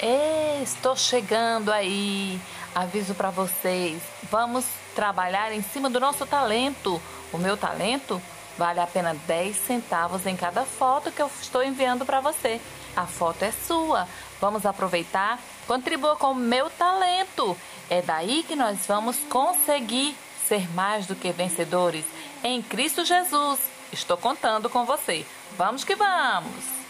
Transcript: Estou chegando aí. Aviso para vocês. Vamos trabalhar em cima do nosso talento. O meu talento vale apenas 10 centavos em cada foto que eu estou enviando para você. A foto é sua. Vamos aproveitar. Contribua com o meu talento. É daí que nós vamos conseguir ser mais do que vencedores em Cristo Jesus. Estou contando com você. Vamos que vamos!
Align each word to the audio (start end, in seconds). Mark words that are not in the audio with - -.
Estou 0.00 0.96
chegando 0.96 1.72
aí. 1.72 2.40
Aviso 2.74 3.14
para 3.14 3.30
vocês. 3.30 4.00
Vamos 4.30 4.64
trabalhar 4.94 5.52
em 5.52 5.62
cima 5.62 5.90
do 5.90 5.98
nosso 5.98 6.24
talento. 6.24 7.00
O 7.32 7.38
meu 7.38 7.56
talento 7.56 8.22
vale 8.56 8.78
apenas 8.78 9.18
10 9.26 9.56
centavos 9.56 10.24
em 10.26 10.36
cada 10.36 10.64
foto 10.64 11.10
que 11.10 11.20
eu 11.20 11.30
estou 11.40 11.64
enviando 11.64 12.06
para 12.06 12.20
você. 12.20 12.60
A 12.96 13.06
foto 13.06 13.42
é 13.42 13.50
sua. 13.50 14.06
Vamos 14.40 14.64
aproveitar. 14.64 15.40
Contribua 15.66 16.16
com 16.16 16.30
o 16.30 16.34
meu 16.34 16.70
talento. 16.70 17.56
É 17.90 18.00
daí 18.00 18.44
que 18.46 18.54
nós 18.54 18.86
vamos 18.86 19.16
conseguir 19.28 20.16
ser 20.46 20.68
mais 20.74 21.06
do 21.06 21.16
que 21.16 21.32
vencedores 21.32 22.04
em 22.44 22.62
Cristo 22.62 23.04
Jesus. 23.04 23.58
Estou 23.92 24.16
contando 24.16 24.70
com 24.70 24.84
você. 24.84 25.26
Vamos 25.56 25.82
que 25.82 25.96
vamos! 25.96 26.87